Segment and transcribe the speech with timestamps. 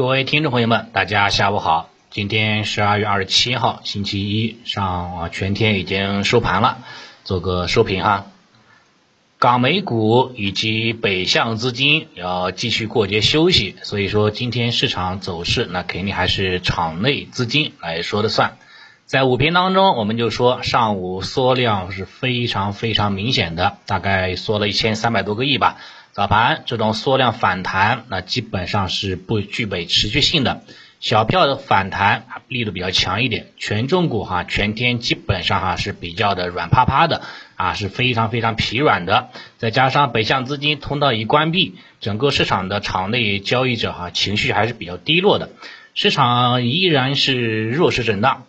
[0.00, 1.90] 各位听众朋友们，大家下午好。
[2.08, 6.78] 今天十二月二十七号，星期一上啊，全天已经收盘了，
[7.22, 8.24] 做个收评哈。
[9.38, 18.56] 港美股以及北向资金要继续过节休息，所以说今天市场走势那肯定还是场内资金来说的算。
[19.04, 25.76] 在午评当中，我们就说上午缩量是非常非常明显的，大概缩了一千三百多个亿吧。
[26.12, 30.62] 早盘这种缩量反弹，那基本上是不具备持续性的。
[30.98, 37.22] 小票的反弹力度比较强一点，权重股哈全天基本上哈是比较的软趴趴的
[37.56, 39.30] 啊，是非常非常疲软的。
[39.56, 45.50] 再加上北向资金通道一关闭，整个市场的场内交易者哈情绪还是比较低落的，
[45.94, 48.44] 市场依然是弱势震荡。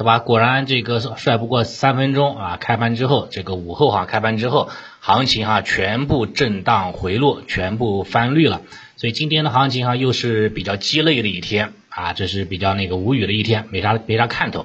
[0.00, 0.18] 对吧？
[0.18, 2.56] 果然这个帅不过三分钟啊！
[2.56, 8.62] 开盘之后，这个午后哈，开盘之后，行情哈全部震荡回落，全部翻绿了。
[8.96, 14.64] 所以今天的行情哈又是比较鸡肋的一天啊，这是比较那个无语的一天，没啥没啥看头。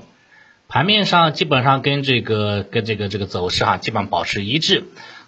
[0.69, 4.85] 盘面上基本上跟这个跟这个这个走势哈基本上保持一致。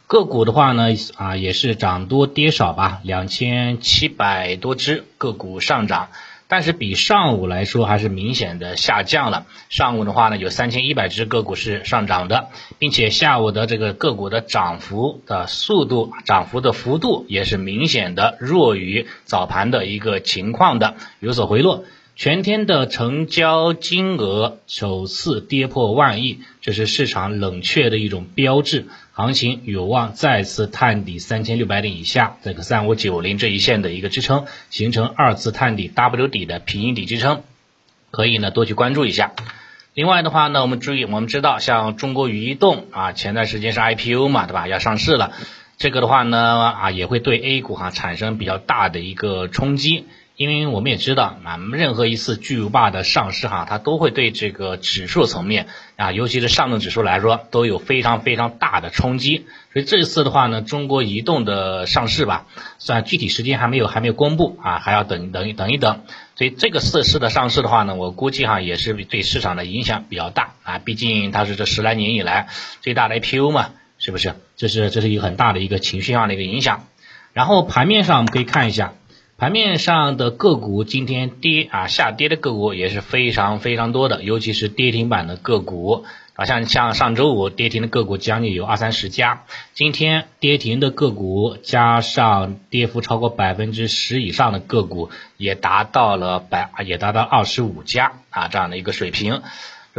[0.07, 6.07] 个股的话呢啊也是涨多跌少吧，两千七百多只个股上涨。
[6.47, 9.45] 但是比上午来说还是明显的下降了。
[9.69, 12.47] 上午的话呢，有三千一百只个股是上涨的，
[12.79, 21.83] 并且下午的这个个股的涨幅的速度、涨幅的幅度也是明显的弱于早盘的一个情况的，有所回落。
[22.17, 37.43] 全天的成交金额首次跌破万亿，这是市场冷却的一种标志，行情有望再次探底三千六百点以下，这个三五九零这一线的一个支撑，形成二次探底 W 底的平阴底支撑，
[38.09, 39.33] 可以呢多去关注一下。
[39.93, 44.67] 另外的话呢，我们注意，我们知道像中国移动啊，前段时间是 IPO 嘛，对吧？
[44.67, 45.33] 要上市了，
[45.77, 50.05] 这个的话呢啊，也会对 A 股哈产生比较大的一个冲击。
[50.37, 59.47] 因为我们也知道啊，任何一次巨无霸的上市哈，它都会对这个指数层面啊，尤其是上证指数来说，都有非常非常大的冲击。
[59.73, 62.45] 所以这次的话呢，中国移动的上市吧，
[62.77, 66.03] 虽然具体时间还没有还没有公布啊，还要等等等一等。
[66.35, 72.47] 所以这个四市的上市的话呢，我估计哈也是对市场的影响比较大啊，毕竟它是这十来年以来
[72.81, 74.35] 最大的 IPO 嘛，是不是？
[74.55, 76.85] 这是这是一个很大的一个情绪上的一个影响。
[77.33, 78.93] 然后盘面上我们可以看一下。
[79.39, 86.05] 盘面上的个股今天跌啊，下跌的个股也是非常非常多的，尤其是跌停板的个股。
[86.33, 89.43] 啊，像像上周五跌停的个股将近有二三十家，
[89.73, 99.41] 今天跌停的个股加上跌幅超过百分之十以上的个股也达到了百，也达到二十五家啊这样的一个水平，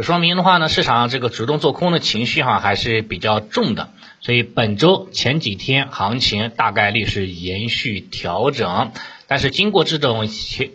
[0.01, 3.89] 说明的话呢，市场这个主动做空的情绪哈还是比较重的，
[4.21, 8.91] 所以本周前几天行情大概率是延续调整。
[9.27, 10.27] 但是经过这种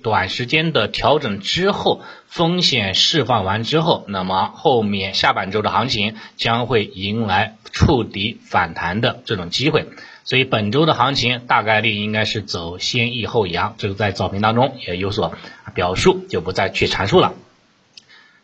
[0.02, 9.86] 短时间的调整之后，风险释放完之后，那么后面下半周的行情将会迎来触底反弹的这种机会，
[10.24, 15.32] 所以本周的行情大概率应该是走先抑后扬，这个在早评当中也有所
[15.74, 17.32] 表述，就不再去阐述了。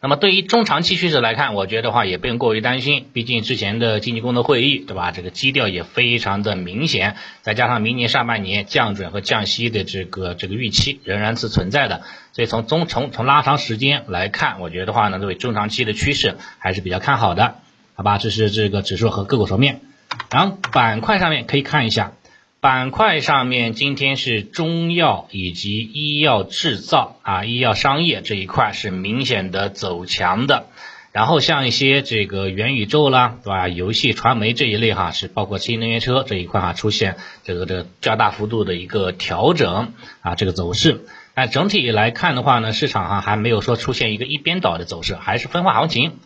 [0.03, 5.11] 那么对于中长期趋势来看，我觉得话也不用过于担心，毕竟之前的经济工作会议，对吧？
[5.11, 12.01] 这个基调也非常的明显，再加上明年上半年降准和降息的这个这个预期仍然是存在的，
[12.33, 17.57] 所以从中从从拉长时间来看，我觉得话呢，对中长期的趋势还是比较看好的，
[17.95, 18.17] 好吧？
[18.17, 19.83] 这是这个指数和个股层面，
[20.31, 22.13] 然后板块上面可以看一下。
[22.61, 30.67] 板块上面，今天是中药以及医药制造啊，医药商业这一块是明显的走强的。
[31.11, 33.67] 然后像一些这个元宇宙啦，对吧？
[33.69, 41.07] 游戏、传媒这一类哈，是包括新能源车这一块哈，出现这个这较大幅度的一个调整啊，这个走势。
[41.33, 46.19] 但整体来看的话呢，市场哈还没有说出现一个一边倒的走势，还是分化行情。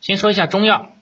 [0.00, 0.92] 先说一下中药。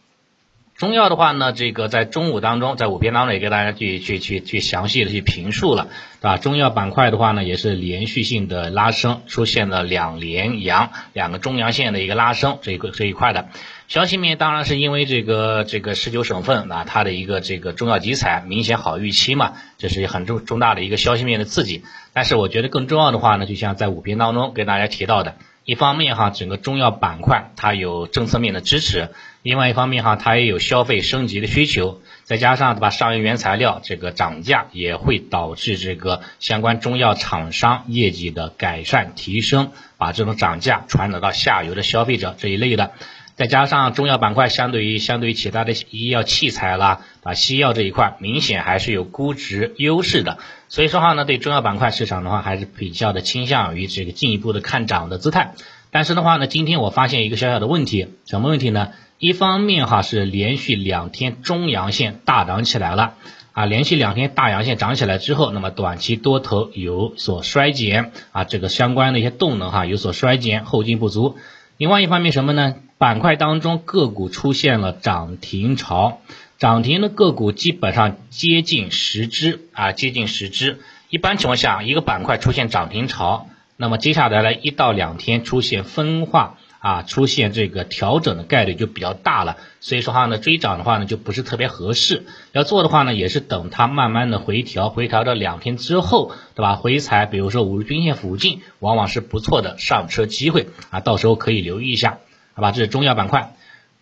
[0.79, 5.89] 中药的话呢，这个在中午当中，在午评当中也给大家去去去去详细的去评述了，
[6.21, 6.37] 对吧？
[6.37, 13.49] 中药板块的话呢，也是连续性的拉升，出现了两连阳，两个中阳线的一个拉升，这一个这一块的
[13.89, 21.83] 消息面当然是因为这个这个十九省份啊，它的一个这个中药集采明显好预期嘛，这是很重重大的一个消息面的刺激。
[22.13, 25.35] 但是我觉得更重要的话呢，就像在午评当中跟大家提到的。
[25.69, 29.11] 一方面哈，整个中药板块它有政策面的支持；
[29.43, 42.93] 另外一方面哈，它也有消费升级的需求，再加上对吧，上游原材料这个涨价也会导致这个相关中药厂商业绩的改善提升，把这种涨价传导到下游的消费者这一类的。
[43.39, 50.39] 再加上中药板块相对于相对于其他的医药器材啦啊西药这一块，明显还是有估值优势的。
[50.69, 55.55] 所以说话呢，对中药板块市场的话，还是比较的倾向于这个进一步的看涨的姿态。
[55.93, 58.89] 但是的话呢，今天我发现一个小小的问题，什么问题呢？
[59.21, 63.15] 一方面哈是连续两天中阳线大涨起来了
[63.53, 71.37] 啊，连续两天大阳线涨起来之后，那么短期多头有所衰减啊，这个相关的一些动能哈有所衰减，后劲不足。
[71.77, 72.75] 另外一方面什么呢？
[72.99, 76.21] 板块当中个股出现了涨停潮，
[76.59, 80.81] 涨停的个股基本上接近十只啊，接近十只。
[81.09, 83.47] 一般情况下，一个板块出现涨停潮，
[83.77, 86.59] 那么接下来呢一到两天出现分化。
[86.81, 92.25] 啊，出现这个调整的概率就比较大了，所以说话呢，追涨的话呢就不是特别合适。
[92.53, 96.77] 要做的话呢，也是等它慢慢的回调，回调到两天之后，对吧？
[96.77, 102.19] 回踩，比如说五日均线附近，往往是不错的上车机会啊，到时候可以留意一下，
[102.59, 102.73] 好吧？
[102.73, 103.53] 这是中药板块，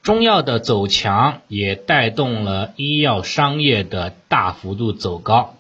[0.03, 5.55] 中药的走强也带动了医药商业的大幅度走高。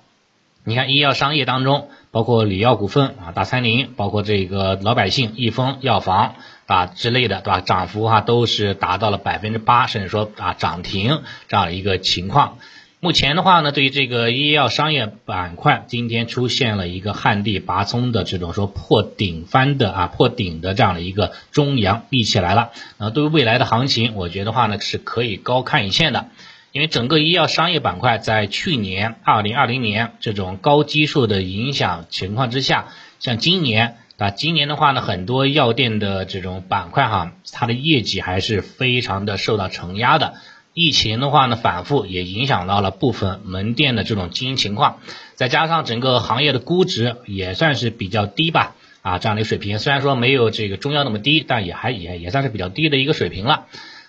[0.65, 6.37] 你看医药商业当中，包括理药股份啊、大三零，包括这个老百姓、益丰药房。
[6.67, 7.61] 啊之类的，对吧？
[7.61, 12.59] 涨幅哈都是达到了百分之八，甚至说啊涨停这样的一个情况。
[13.07, 22.73] 目前的话呢，对于这个医药商业板块，今天出现了一个旱地拔葱的这种说破顶翻的啊破顶的这样的一个中阳立起来了。
[22.99, 26.31] 那对于未来的行情，我觉得话呢是可以高看一线的，
[26.73, 32.89] 因为整个医药商业板块在去年二零二零年这种高基数的影响情况之下，
[33.21, 33.99] 像今年。
[34.19, 40.33] 啊，今年的话呢，很多药店的这种板块哈，它的业绩还是非常的受到承压的。
[40.79, 44.99] 疫情的话呢，反复也影响到了部分门店的这种经营情况，
[45.35, 53.65] 再加上整个行业的估值也算是比较低吧，啊，这样的一个水平，虽然说没有这个中药那么低，但也还也也算是比较低的一个水平了。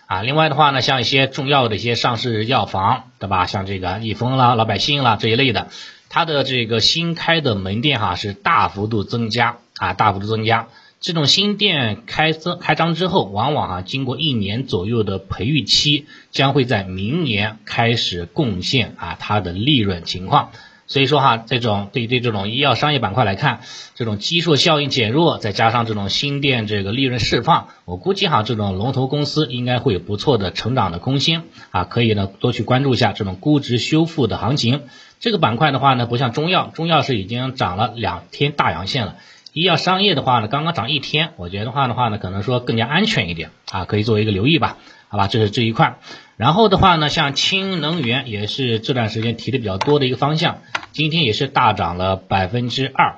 [0.08, 3.46] 啊，另外的话呢，像一些重要的一些上市药房，对吧？
[3.46, 5.70] 像这个益丰啦、老百姓啦这一类的，
[6.10, 9.60] 它的这个新开的门店哈是大幅度增加。
[9.80, 10.70] 啊，大幅度增加，
[11.00, 20.50] 这种新店开增开张之后，往往啊经过一年左右的培育期，将会在明年开始贡献啊它的利润情况。
[20.90, 23.60] 所以说哈，这种对对这种医药商业板块来看，
[23.94, 34.84] 这种基数效应减弱，再加上这种新店这个利润释放，我估计哈这种龙头公司应该会有不错的成长的空间啊，可以呢多去关注一下这种估值修复的行情。
[35.20, 39.18] 这个板块的话呢，不像中药，中药是已经涨了两天大阳线了。
[39.58, 44.78] 医药商业的话呢，刚刚涨一天，我觉得话的话呢，可能说更加安全一点啊，可以作为一个留意吧，
[45.08, 45.98] 好吧，这是这一块。
[46.36, 50.60] 然后的话呢，像氢能源也是这段时间提的比较多的一个方向，
[50.92, 53.16] 今天也是大涨了百分之二。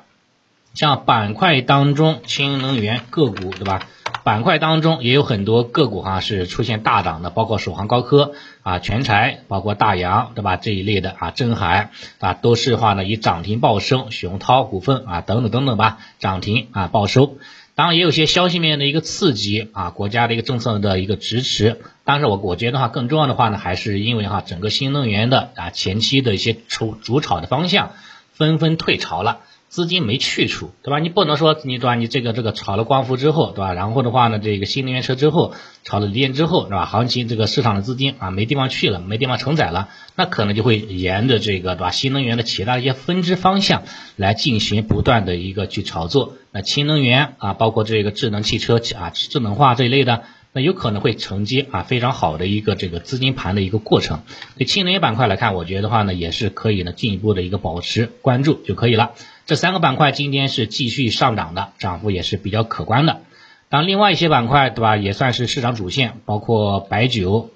[0.74, 3.86] 像板块当中，氢能源个股对吧？
[4.24, 8.34] 板块当中也有很多个股哈是出现大涨的，包括首航高科
[8.64, 10.58] 啊、全柴，包括大洋对吧？
[10.58, 17.38] 这一类的啊，镇海啊，都是话呢以涨停报收，熊涛股份啊等等等等吧，涨停啊报收。
[17.76, 21.80] 当然也有些消息面的一个刺激啊，国家的一个政策的一个支持。
[22.04, 27.92] 但是我我觉得话更重要的话呢，还是因为哈整个新能源的啊前期的一些主主炒的方向
[28.34, 29.40] 纷纷退潮了。
[29.70, 30.98] 资金没去处，对吧？
[30.98, 31.94] 你不能说你对吧？
[31.94, 33.74] 你这个这个炒了光伏之后，对吧？
[33.74, 36.86] 然后的话呢，这个新能源车之后，炒了锂电之后，是吧？
[36.86, 41.92] 行情这个市场的资金啊，没地方去了，没地方承载了，那可能就会沿着这个对吧？
[41.92, 43.84] 新能源的其他一些分支方向
[44.16, 46.34] 来进行不断的一个去炒作。
[46.52, 50.24] 那氢能源啊，包括这个智能汽车啊，智能化这一类的。
[50.52, 54.24] 那有可能会承接啊非常好的一个这个资金盘的一个过程。
[54.58, 59.12] 对氢能源板块来看，我觉得的话呢，也是可以呢进一步的一个保持关注就可以了。
[59.50, 63.22] 这三个板块今天是继续上涨的，涨幅也是比较可观的。
[63.68, 67.50] 当另外一些板块对吧，也算是市场主线，包括白酒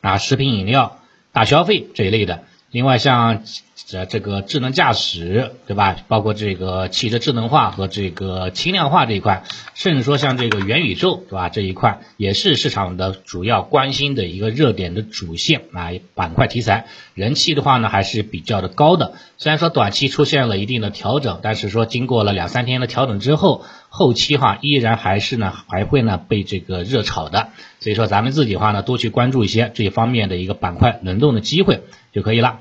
[0.00, 0.98] 啊、食品饮料、
[1.32, 2.44] 大消费这一类的。
[2.70, 3.42] 另外像。
[3.84, 5.98] 这这个智能驾驶，对吧？
[6.08, 11.50] 包括这个汽车智能化和这个轻量化这一块，甚至说像这个元宇宙，对吧？
[11.50, 19.12] 这一块也是市场的主要关心的一个热点的主线啊板块题材，人气的话呢还是比较的高的。
[19.36, 27.48] 虽然说短期出现了一定的调整，但是说经过了两三天的调整之后，后期哈依然还是呢还会呢被这个热炒的。
[27.80, 31.82] 所以说咱们自己的话呢多去关注一些这一方面的一个板块轮动的机会
[32.14, 32.60] 就可以了。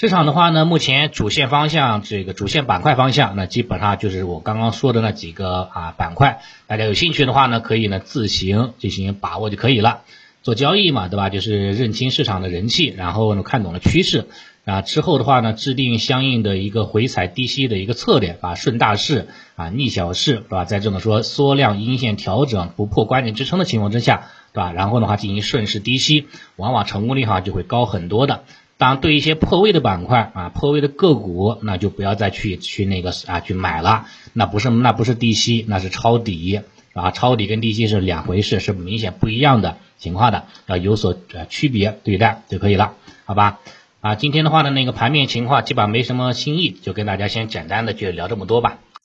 [0.00, 10.02] 市场的话呢，目前主线方向，这个主线板块方向，那基本上就是我刚刚说的那几个啊板块，大家有兴趣的话呢，可以呢自行进行把握就可以了。
[10.42, 11.30] 做交易嘛，对吧？
[11.30, 14.28] 就是认清市场的人气，然后呢看懂了趋势
[14.64, 19.26] 啊，之后的话呢，制定相应的一个回踩低吸的一个策略啊，顺大势
[19.56, 20.64] 啊，逆小势，是吧？
[20.64, 24.70] 在这种说缩量阴线调整不破关键支撑的情况之下，对吧？
[24.70, 28.44] 然后的话进行顺势低吸，往往成功率哈就会高很多的。
[28.78, 36.60] 当，对一些破位的板块啊，破位的个股，那就不要再去去那个啊去买了，那不是那不是低吸，那是抄底
[36.92, 41.16] 啊，抄底跟低吸是两回事，是明显不一样的情况的，要有所
[41.48, 42.92] 区别对待就可以了，
[43.24, 43.58] 好吧？
[44.00, 48.78] 啊，今天的话呢，那个盘面情况基本上没什么新意，就跟大家先简单的就聊这么多吧。